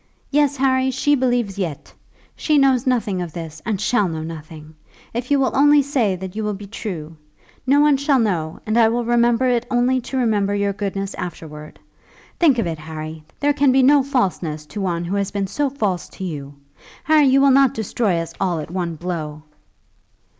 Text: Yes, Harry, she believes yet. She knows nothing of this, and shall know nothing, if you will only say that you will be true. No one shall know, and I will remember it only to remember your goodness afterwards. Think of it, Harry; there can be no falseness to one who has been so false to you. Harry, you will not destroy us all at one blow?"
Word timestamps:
Yes, 0.31 0.57
Harry, 0.57 0.89
she 0.89 1.13
believes 1.13 1.59
yet. 1.59 1.93
She 2.35 2.57
knows 2.57 2.87
nothing 2.87 3.21
of 3.21 3.33
this, 3.33 3.61
and 3.67 3.79
shall 3.79 4.07
know 4.07 4.23
nothing, 4.23 4.73
if 5.13 5.29
you 5.29 5.39
will 5.39 5.55
only 5.55 5.83
say 5.83 6.15
that 6.15 6.35
you 6.35 6.43
will 6.43 6.55
be 6.55 6.65
true. 6.65 7.17
No 7.67 7.81
one 7.81 7.97
shall 7.97 8.17
know, 8.17 8.59
and 8.65 8.79
I 8.79 8.87
will 8.89 9.05
remember 9.05 9.45
it 9.47 9.67
only 9.69 10.01
to 10.01 10.17
remember 10.17 10.55
your 10.55 10.73
goodness 10.73 11.13
afterwards. 11.19 11.77
Think 12.39 12.57
of 12.57 12.65
it, 12.65 12.79
Harry; 12.79 13.23
there 13.41 13.53
can 13.53 13.71
be 13.71 13.83
no 13.83 14.01
falseness 14.01 14.65
to 14.69 14.81
one 14.81 15.05
who 15.05 15.17
has 15.17 15.29
been 15.29 15.45
so 15.45 15.69
false 15.69 16.09
to 16.17 16.23
you. 16.23 16.55
Harry, 17.03 17.27
you 17.27 17.39
will 17.39 17.51
not 17.51 17.75
destroy 17.75 18.17
us 18.17 18.33
all 18.41 18.57
at 18.57 18.71
one 18.71 18.95
blow?" 18.95 19.43